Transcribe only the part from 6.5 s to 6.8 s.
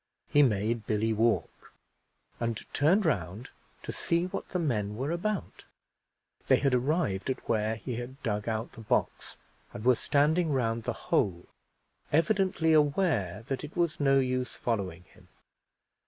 had